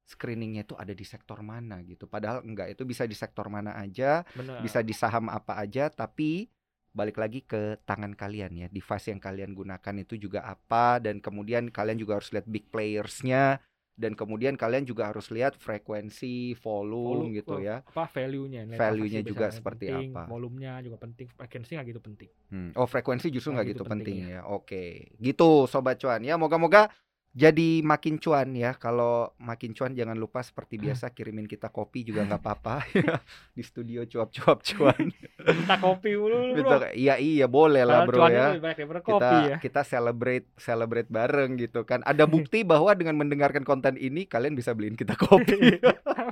[0.07, 1.83] screeningnya itu ada di sektor mana?
[1.83, 2.07] gitu.
[2.07, 6.47] Padahal enggak itu bisa di sektor mana aja bener bisa di saham apa aja tapi
[6.91, 11.71] balik lagi ke tangan kalian ya device yang kalian gunakan itu juga apa dan kemudian
[11.71, 13.63] kalian juga harus lihat big playersnya
[14.01, 17.85] dan kemudian kalian juga harus lihat frekuensi volume Volu- gitu ya.
[17.85, 18.65] apa value-nya?
[18.81, 22.31] Value-nya juga seperti penting, volumenya juga penting frekuensi nggak gitu penting?
[22.49, 24.41] Hmm, Oh frekuensi justru Nggak gitu gitu penting, penting ya.
[24.49, 24.85] Oke,
[25.21, 26.25] gitu sobat cuan.
[26.25, 26.41] Ya.
[26.41, 26.89] Moga-moga
[27.31, 28.75] jadi makin cuan ya.
[28.75, 33.23] Kalau makin cuan jangan lupa seperti biasa kirimin kita kopi juga nggak apa-apa ya.
[33.55, 35.15] di studio cuap-cuap cuan.
[35.41, 38.59] minta kopi dulu bro Iya iya boleh lah bro ya.
[39.03, 42.03] Kita ya kita celebrate celebrate bareng gitu kan.
[42.03, 45.79] Ada bukti bahwa dengan mendengarkan konten ini kalian bisa beliin kita kopi.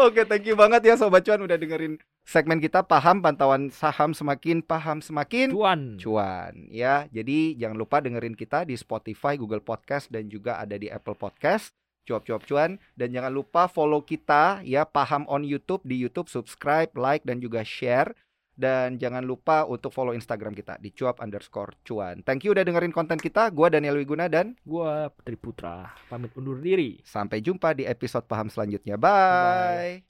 [0.00, 4.64] Oke, thank you banget ya sobat cuan udah dengerin segmen kita paham pantauan saham semakin
[4.64, 7.04] paham semakin cuan cuan ya.
[7.12, 11.76] Jadi jangan lupa dengerin kita di Spotify, Google Podcast dan juga ada di Apple Podcast.
[12.08, 17.20] Cuap-cuap cuan dan jangan lupa follow kita ya paham on YouTube di YouTube subscribe, like
[17.28, 18.16] dan juga share
[18.60, 22.20] dan jangan lupa untuk follow Instagram kita di cuap underscore cuan.
[22.20, 23.48] Thank you udah dengerin konten kita.
[23.48, 28.52] Gua Daniel Wiguna dan gua Putri Putra pamit undur diri sampai jumpa di episode paham
[28.52, 29.00] selanjutnya.
[29.00, 30.04] Bye.
[30.04, 30.09] Bye.